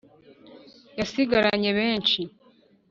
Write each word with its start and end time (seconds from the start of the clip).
yasigaranye 0.99 1.69
benshi 1.79 2.21